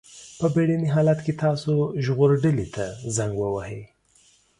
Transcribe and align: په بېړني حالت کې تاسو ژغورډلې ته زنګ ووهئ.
په 0.39 0.45
بېړني 0.53 0.89
حالت 0.95 1.19
کې 1.25 1.33
تاسو 1.43 1.73
ژغورډلې 2.03 2.67
ته 2.75 2.85
زنګ 3.15 3.33
ووهئ. 3.37 3.79